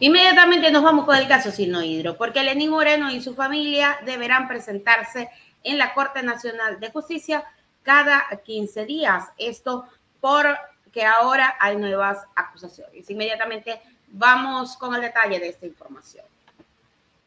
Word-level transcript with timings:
Inmediatamente 0.00 0.70
nos 0.70 0.82
vamos 0.82 1.04
con 1.04 1.14
el 1.14 1.28
caso 1.28 1.50
Sinohidro, 1.50 2.16
porque 2.16 2.42
Lenín 2.42 2.70
Moreno 2.70 3.10
y 3.10 3.20
su 3.20 3.34
familia 3.34 3.98
deberán 4.06 4.48
presentarse 4.48 5.28
en 5.62 5.76
la 5.76 5.92
Corte 5.92 6.22
Nacional 6.22 6.80
de 6.80 6.90
Justicia 6.90 7.44
cada 7.82 8.26
15 8.42 8.86
días. 8.86 9.24
Esto 9.36 9.84
porque 10.20 11.04
ahora 11.04 11.54
hay 11.60 11.76
nuevas 11.76 12.18
acusaciones. 12.34 13.10
Inmediatamente 13.10 13.78
vamos 14.08 14.74
con 14.78 14.94
el 14.94 15.02
detalle 15.02 15.38
de 15.38 15.48
esta 15.48 15.66
información. 15.66 16.24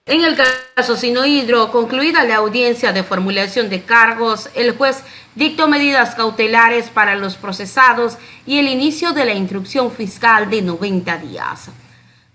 En 0.08 0.24
el 0.24 0.36
caso 0.76 0.98
Sinohidro, 0.98 1.72
concluida 1.72 2.24
la 2.24 2.38
audiencia 2.38 2.92
de 2.92 3.04
formulación 3.04 3.70
de 3.70 3.84
cargos, 3.84 4.50
el 4.56 4.76
juez 4.76 5.04
dictó 5.36 5.68
medidas 5.68 6.16
cautelares 6.16 6.90
para 6.90 7.16
los 7.16 7.36
procesados 7.36 8.18
y 8.48 8.58
el 8.58 8.68
inicio 8.68 9.14
de 9.14 9.26
la 9.26 9.34
instrucción 9.34 9.92
fiscal 9.92 10.50
de 10.50 10.64
90 10.64 11.18
días. 11.20 11.70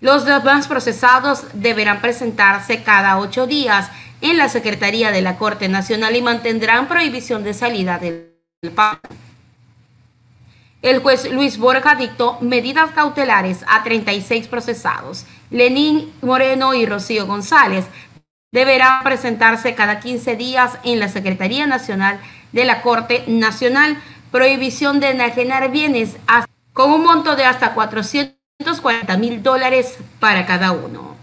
Los 0.01 0.23
demás 0.23 0.67
procesados 0.67 1.43
deberán 1.53 1.99
presentarse 1.99 2.83
cada 2.83 3.17
ocho 3.17 3.47
días 3.47 3.89
en 4.21 4.37
la 4.37 4.47
Secretaría 4.47 5.11
de 5.11 5.21
la 5.21 5.37
Corte 5.37 5.67
Nacional 5.67 6.15
y 6.15 6.21
mantendrán 6.21 6.87
prohibición 6.87 7.43
de 7.43 7.53
salida 7.53 7.99
del 7.99 8.31
país. 8.73 8.99
El 10.81 11.01
juez 11.01 11.29
Luis 11.29 11.57
Borja 11.57 11.95
dictó 11.95 12.37
medidas 12.39 12.91
cautelares 12.91 13.65
a 13.67 13.83
36 13.83 14.47
procesados. 14.47 15.25
Lenín 15.49 16.13
Moreno 16.21 16.73
y 16.73 16.85
Rocío 16.85 17.27
González 17.27 17.85
deberán 18.53 19.03
presentarse 19.03 19.75
cada 19.75 19.99
15 19.99 20.37
días 20.37 20.77
en 20.85 21.01
la 21.01 21.09
Secretaría 21.09 21.67
Nacional 21.67 22.21
de 22.53 22.63
la 22.63 22.81
Corte 22.81 23.25
Nacional. 23.27 24.01
Prohibición 24.31 25.01
de 25.01 25.09
enajenar 25.09 25.69
bienes 25.71 26.15
con 26.71 26.91
un 26.93 27.03
monto 27.03 27.35
de 27.35 27.43
hasta 27.43 27.73
400 27.73 28.38
240 28.59 29.15
mil 29.15 29.41
dólares 29.41 29.97
para 30.19 30.45
cada 30.45 30.73
uno. 30.73 31.15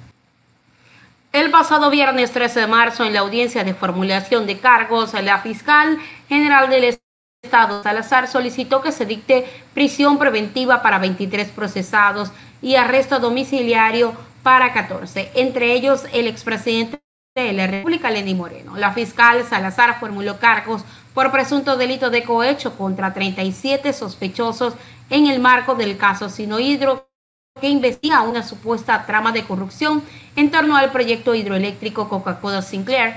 El 1.32 1.50
pasado 1.50 1.90
viernes 1.90 2.32
13 2.32 2.60
de 2.60 2.66
marzo, 2.66 3.04
en 3.04 3.12
la 3.12 3.20
audiencia 3.20 3.62
de 3.62 3.74
formulación 3.74 4.46
de 4.46 4.58
cargos, 4.58 5.12
la 5.12 5.38
fiscal 5.40 5.98
general 6.30 6.70
del 6.70 6.98
Estado, 7.42 7.82
Salazar, 7.82 8.26
solicitó 8.26 8.80
que 8.80 8.90
se 8.90 9.04
dicte 9.04 9.44
prisión 9.74 10.18
preventiva 10.18 10.80
para 10.80 10.98
23 10.98 11.48
procesados 11.48 12.32
y 12.62 12.76
arresto 12.76 13.18
domiciliario 13.18 14.14
para 14.42 14.72
14, 14.72 15.32
entre 15.34 15.74
ellos 15.74 16.06
el 16.14 16.28
expresidente 16.28 17.02
de 17.34 17.52
la 17.52 17.66
República, 17.66 18.10
Lenín 18.10 18.38
Moreno. 18.38 18.78
La 18.78 18.94
fiscal 18.94 19.44
Salazar 19.44 20.00
formuló 20.00 20.38
cargos 20.38 20.86
por 21.12 21.30
presunto 21.30 21.76
delito 21.76 22.08
de 22.08 22.22
cohecho 22.22 22.78
contra 22.78 23.12
37 23.12 23.92
sospechosos 23.92 24.72
en 25.10 25.26
el 25.26 25.38
marco 25.38 25.74
del 25.74 25.98
caso 25.98 26.30
Sinohidro 26.30 27.05
que 27.60 27.68
investiga 27.68 28.22
una 28.22 28.42
supuesta 28.42 29.06
trama 29.06 29.32
de 29.32 29.44
corrupción 29.44 30.02
en 30.36 30.50
torno 30.50 30.76
al 30.76 30.92
proyecto 30.92 31.34
hidroeléctrico 31.34 32.08
Coca-Cola 32.08 32.60
Sinclair, 32.60 33.14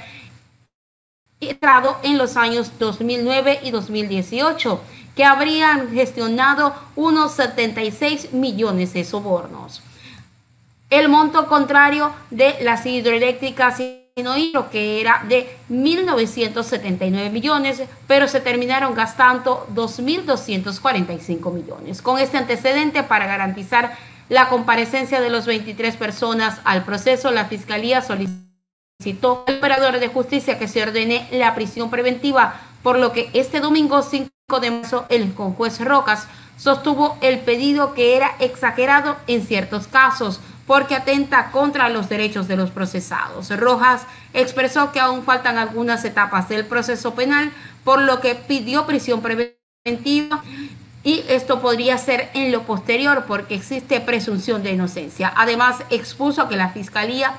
entrado 1.41 1.97
en 2.03 2.17
los 2.17 2.37
años 2.37 2.71
2009 2.79 3.59
y 3.63 3.71
2018, 3.71 4.81
que 5.15 5.25
habrían 5.25 5.91
gestionado 5.91 6.73
unos 6.95 7.33
76 7.33 8.31
millones 8.31 8.93
de 8.93 9.03
sobornos. 9.03 9.81
El 10.89 11.09
monto 11.09 11.47
contrario 11.47 12.13
de 12.29 12.55
las 12.61 12.85
hidroeléctricas 12.85 13.81
Sinohidro, 14.15 14.69
que 14.69 14.99
era 14.99 15.23
de 15.27 15.49
1.979 15.69 17.29
millones, 17.29 17.83
pero 18.07 18.27
se 18.27 18.39
terminaron 18.39 18.93
gastando 18.93 19.67
2.245 19.73 21.53
millones. 21.53 22.01
Con 22.01 22.19
este 22.19 22.37
antecedente, 22.37 23.03
para 23.03 23.27
garantizar 23.27 23.97
la 24.30 24.47
comparecencia 24.47 25.19
de 25.19 25.30
los 25.30 25.45
23 25.45 25.95
personas 25.97 26.59
al 26.63 26.85
proceso, 26.85 27.31
la 27.31 27.45
Fiscalía 27.45 28.02
solicitó 28.02 29.44
al 29.47 29.58
operador 29.58 29.99
de 29.99 30.08
justicia 30.08 30.59
que 30.59 30.67
se 30.67 30.83
ordene 30.83 31.27
la 31.31 31.55
prisión 31.55 31.89
preventiva, 31.89 32.61
por 32.83 32.98
lo 32.98 33.11
que 33.11 33.30
este 33.33 33.59
domingo 33.59 34.02
5 34.02 34.30
de 34.61 34.71
marzo 34.71 35.05
el 35.09 35.33
juez 35.33 35.83
Rocas 35.83 36.27
sostuvo 36.58 37.17
el 37.21 37.39
pedido 37.39 37.93
que 37.93 38.15
era 38.15 38.36
exagerado 38.39 39.17
en 39.27 39.45
ciertos 39.45 39.87
casos 39.87 40.39
porque 40.67 40.95
atenta 40.95 41.49
contra 41.49 41.89
los 41.89 42.09
derechos 42.09 42.48
de 42.48 42.55
los 42.55 42.70
procesados. 42.70 43.49
Rojas 43.58 44.03
expresó 44.33 44.92
que 44.92 44.99
aún 44.99 45.23
faltan 45.23 45.58
algunas 45.58 46.05
etapas 46.05 46.48
del 46.48 46.65
proceso 46.65 47.15
penal, 47.15 47.52
por 47.83 48.02
lo 48.02 48.20
que 48.20 48.36
pidió 48.36 48.86
prisión 48.86 49.21
preventiva 49.23 50.43
y 51.04 51.23
esto 51.30 51.61
podría 51.61 51.98
ser 51.98 52.30
en 52.33 52.52
lo 52.52 52.64
posterior 52.64 53.26
porque 53.27 53.55
existe 53.55 54.02
presunción 54.02 54.64
de 54.64 54.71
inocencia. 54.71 55.32
Además, 55.36 55.77
expuso 55.89 56.49
que 56.49 56.58
la 56.58 56.70
Fiscalía, 56.70 57.33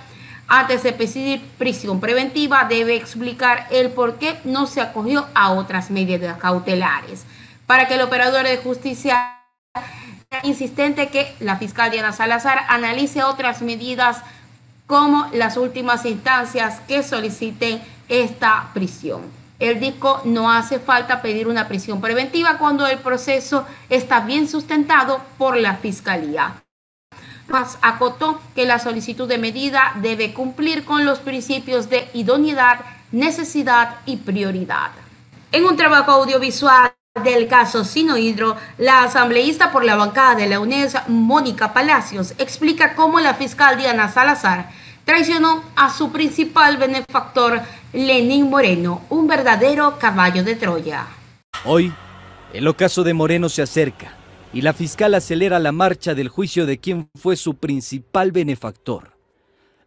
antes 0.49 0.83
de 0.83 0.93
pedir 0.93 1.43
prisión 1.59 2.01
preventiva, 2.01 2.65
debe 2.65 2.97
explicar 2.97 3.67
el 3.71 3.91
por 3.91 4.19
qué 4.19 4.39
no 4.45 4.67
se 4.67 4.81
acogió 4.81 5.27
a 5.35 5.53
otras 5.53 5.91
medidas 5.91 6.39
cautelares. 6.39 7.25
Para 7.67 7.87
que 7.87 7.95
el 7.95 8.03
operador 8.03 8.45
de 8.47 8.57
justicia 8.57 9.37
insistente 10.43 11.09
que 11.09 11.35
la 11.41 11.57
fiscal 11.57 11.91
Diana 11.91 12.13
Salazar 12.13 12.61
analice 12.69 13.23
otras 13.23 13.63
medidas 13.63 14.19
como 14.87 15.29
las 15.33 15.57
últimas 15.57 16.05
instancias 16.05 16.81
que 16.89 17.03
soliciten 17.03 17.81
esta 18.09 18.71
prisión. 18.75 19.40
El 19.61 19.79
disco 19.79 20.23
no 20.25 20.51
hace 20.51 20.79
falta 20.79 21.21
pedir 21.21 21.47
una 21.47 21.69
prisión 21.69 22.01
preventiva 22.01 22.57
cuando 22.57 22.87
el 22.87 22.99
proceso 22.99 23.67
está 23.91 24.21
bien 24.21 24.49
sustentado 24.49 25.21
por 25.37 25.57
la 25.59 25.77
Fiscalía. 25.77 26.63
Más 27.47 27.79
acotó 27.83 28.41
que 28.55 28.65
la 28.65 28.79
solicitud 28.79 29.29
de 29.29 29.37
medida 29.37 29.93
debe 29.97 30.33
cumplir 30.33 30.85
con 30.87 31.05
los 31.05 31.19
principios 31.19 31.91
de 31.91 32.09
idoneidad, 32.15 32.81
necesidad 33.13 33.97
y 34.07 34.17
prioridad. 34.17 34.93
En 35.53 35.67
un 35.67 35.77
trabajo 35.77 36.13
audiovisual 36.13 36.93
del 37.23 37.47
caso 37.47 37.85
Sinohidro, 37.85 38.57
la 38.79 39.03
asambleísta 39.03 39.73
por 39.73 39.85
la 39.85 39.97
bancada 39.97 40.37
de 40.37 40.49
la 40.49 40.61
UNES, 40.61 40.97
Mónica 41.09 41.75
Palacios, 41.75 42.35
explica 42.39 42.95
cómo 42.95 43.21
la 43.21 43.35
fiscal 43.35 43.77
Diana 43.77 44.09
Salazar 44.09 44.71
traicionó 45.05 45.65
a 45.75 45.91
su 45.91 46.13
principal 46.13 46.77
benefactor, 46.77 47.63
Lenín 47.93 48.49
Moreno, 48.49 49.03
un 49.11 49.27
verdadero 49.27 49.99
caballo 49.99 50.45
de 50.45 50.55
Troya. 50.55 51.09
Hoy, 51.65 51.93
el 52.53 52.69
ocaso 52.69 53.03
de 53.03 53.15
Moreno 53.15 53.49
se 53.49 53.63
acerca 53.63 54.13
y 54.53 54.63
la 54.63 54.73
fiscal 54.73 55.13
acelera 55.13 55.59
la 55.59 55.73
marcha 55.73 56.15
del 56.15 56.29
juicio 56.29 56.67
de 56.67 56.79
quien 56.79 57.09
fue 57.17 57.35
su 57.35 57.57
principal 57.57 58.31
benefactor. 58.31 59.17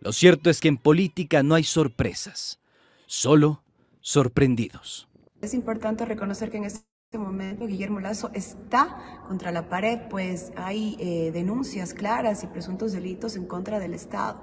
Lo 0.01 0.11
cierto 0.11 0.49
es 0.49 0.59
que 0.59 0.67
en 0.67 0.75
política 0.75 1.43
no 1.43 1.55
hay 1.55 1.63
sorpresas, 1.63 2.59
solo 3.05 3.63
sorprendidos. 4.01 5.07
Es 5.41 5.53
importante 5.53 6.03
reconocer 6.03 6.51
que 6.51 6.57
en 6.57 6.65
este 6.65 6.83
momento 7.13 7.67
Guillermo 7.67 8.01
Lazo 8.01 8.31
está 8.33 9.23
contra 9.29 9.53
la 9.53 9.69
pared, 9.69 9.99
pues 10.09 10.51
hay 10.57 10.97
eh, 10.99 11.31
denuncias 11.31 11.93
claras 11.93 12.43
y 12.43 12.47
presuntos 12.47 12.91
delitos 12.91 13.37
en 13.37 13.45
contra 13.45 13.79
del 13.79 13.93
Estado. 13.93 14.41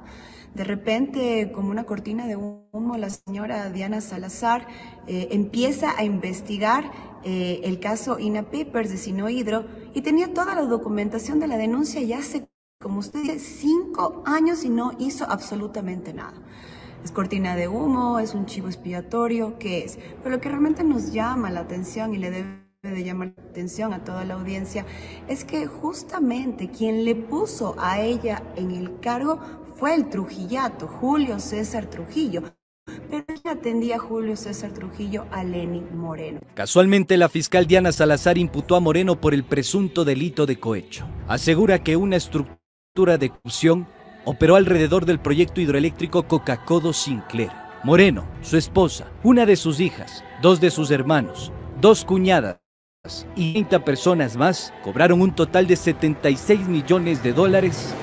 De 0.55 0.65
repente, 0.65 1.53
como 1.53 1.71
una 1.71 1.85
cortina 1.85 2.27
de 2.27 2.37
humo, 2.37 2.97
la 2.97 3.09
señora 3.11 3.71
Diana 3.71 4.01
Salazar 4.01 4.67
eh, 5.07 5.29
empieza 5.31 5.97
a 5.97 6.05
investigar 6.05 6.91
eh, 7.23 7.61
el 7.65 7.79
caso 7.79 8.19
Ina 8.19 8.43
Papers 8.51 8.91
de 8.91 8.97
Sinohidro 8.97 9.67
y 9.95 10.03
tenía 10.03 10.35
toda 10.35 10.55
la 10.55 10.63
documentación 10.63 11.39
de 11.39 11.47
la 11.47 11.57
denuncia 11.57 12.01
ya 12.01 12.19
hace, 12.19 12.49
como 12.81 12.99
usted 12.99 13.23
dice, 13.23 13.39
cinco 13.39 14.23
años 14.27 14.65
y 14.65 14.71
no 14.71 14.93
hizo 14.99 15.25
absolutamente 15.31 16.13
nada. 16.13 16.35
Es 17.05 17.13
cortina 17.13 17.55
de 17.55 17.69
humo, 17.69 18.19
es 18.19 18.35
un 18.35 18.47
chivo 18.47 18.67
expiatorio, 18.67 19.59
¿qué 19.59 19.85
es? 19.85 19.99
Pero 20.23 20.35
lo 20.35 20.41
que 20.41 20.49
realmente 20.49 20.83
nos 20.83 21.13
llama 21.13 21.51
la 21.51 21.61
atención 21.61 22.13
y 22.13 22.19
le 22.19 22.31
debe 22.31 22.71
de 22.83 23.05
llamar 23.05 23.35
la 23.37 23.43
atención 23.43 23.93
a 23.93 24.05
toda 24.05 24.25
la 24.25 24.35
audiencia 24.35 24.87
es 25.29 25.45
que 25.45 25.67
justamente 25.67 26.71
quien 26.71 27.05
le 27.05 27.15
puso 27.15 27.75
a 27.79 28.01
ella 28.01 28.43
en 28.57 28.71
el 28.71 29.01
cargo 29.01 29.39
fue 29.81 29.95
el 29.95 30.11
Trujillato, 30.11 30.87
Julio 30.87 31.41
César 31.41 31.87
Trujillo. 31.87 32.43
Pero 33.09 33.25
ella 33.29 33.53
atendía 33.53 33.97
a 33.97 33.99
Julio 33.99 34.37
César 34.37 34.73
Trujillo 34.73 35.25
a 35.31 35.43
Lenin 35.43 35.97
Moreno. 35.97 36.41
Casualmente, 36.55 37.17
la 37.17 37.31
fiscal 37.31 37.67
Diana 37.67 37.91
Salazar 37.91 38.37
imputó 38.37 38.77
a 38.77 38.81
Moreno 38.81 39.19
por 39.19 39.33
el 39.33 39.43
presunto 39.43 40.05
delito 40.05 40.45
de 40.45 40.61
cohecho. 40.61 41.07
Asegura 41.29 41.83
que 41.83 41.97
una 41.97 42.17
estructura 42.17 43.17
de 43.17 43.31
corrupción 43.31 43.87
operó 44.27 44.57
alrededor 44.57 45.07
del 45.07 45.19
proyecto 45.19 45.63
hidroeléctrico 45.63 46.25
Coca-Codo 46.25 46.93
Sinclair. 46.93 47.51
Moreno, 47.83 48.29
su 48.43 48.59
esposa, 48.59 49.11
una 49.23 49.47
de 49.47 49.57
sus 49.57 49.81
hijas, 49.81 50.23
dos 50.43 50.61
de 50.61 50.71
sus 50.71 50.91
hermanos, 50.91 51.53
dos 51.81 52.05
cuñadas 52.05 52.59
y 53.35 53.53
30 53.53 53.83
personas 53.83 54.37
más 54.37 54.75
cobraron 54.85 55.23
un 55.23 55.35
total 55.35 55.67
de 55.67 55.77
76 55.77 56.69
millones 56.69 57.23
de 57.23 57.33
dólares 57.33 57.95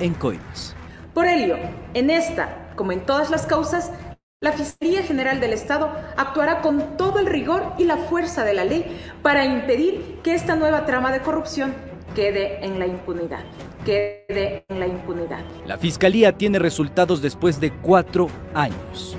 en 0.00 0.12
coimas. 0.12 0.73
Por 1.14 1.28
ello, 1.28 1.56
en 1.94 2.10
esta, 2.10 2.72
como 2.74 2.90
en 2.90 3.06
todas 3.06 3.30
las 3.30 3.46
causas, 3.46 3.92
la 4.40 4.50
Fiscalía 4.50 5.04
General 5.04 5.38
del 5.40 5.52
Estado 5.52 5.90
actuará 6.16 6.60
con 6.60 6.96
todo 6.96 7.20
el 7.20 7.26
rigor 7.26 7.72
y 7.78 7.84
la 7.84 7.96
fuerza 7.96 8.44
de 8.44 8.52
la 8.52 8.64
ley 8.64 8.84
para 9.22 9.44
impedir 9.44 10.18
que 10.24 10.34
esta 10.34 10.56
nueva 10.56 10.84
trama 10.86 11.12
de 11.12 11.20
corrupción 11.20 11.72
quede 12.16 12.64
en 12.64 12.80
la 12.80 12.88
impunidad, 12.88 13.44
quede 13.84 14.64
en 14.68 14.80
la 14.80 14.88
impunidad. 14.88 15.44
La 15.66 15.78
Fiscalía 15.78 16.32
tiene 16.32 16.58
resultados 16.58 17.22
después 17.22 17.60
de 17.60 17.70
cuatro 17.70 18.26
años. 18.52 19.16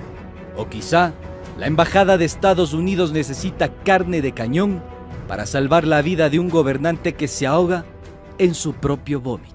O 0.57 0.67
quizá 0.67 1.13
la 1.57 1.67
Embajada 1.67 2.17
de 2.17 2.25
Estados 2.25 2.73
Unidos 2.73 3.13
necesita 3.13 3.69
carne 3.83 4.21
de 4.21 4.33
cañón 4.33 4.83
para 5.29 5.45
salvar 5.45 5.87
la 5.87 6.01
vida 6.01 6.29
de 6.29 6.39
un 6.39 6.49
gobernante 6.49 7.13
que 7.13 7.29
se 7.29 7.47
ahoga 7.47 7.85
en 8.37 8.53
su 8.53 8.73
propio 8.73 9.21
vómito. 9.21 9.54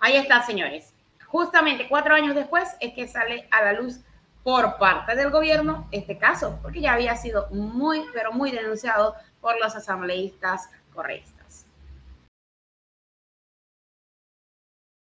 Ahí 0.00 0.16
está, 0.16 0.42
señores. 0.42 0.94
Justamente 1.26 1.86
cuatro 1.86 2.14
años 2.14 2.34
después 2.34 2.68
es 2.80 2.94
que 2.94 3.06
sale 3.06 3.46
a 3.50 3.62
la 3.62 3.74
luz 3.74 4.00
por 4.42 4.78
parte 4.78 5.14
del 5.14 5.30
gobierno 5.30 5.86
este 5.92 6.16
caso, 6.16 6.58
porque 6.62 6.80
ya 6.80 6.94
había 6.94 7.14
sido 7.16 7.48
muy, 7.50 8.06
pero 8.14 8.32
muy 8.32 8.50
denunciado 8.50 9.14
por 9.42 9.60
los 9.60 9.76
asambleístas 9.76 10.70
correístas. 10.94 11.39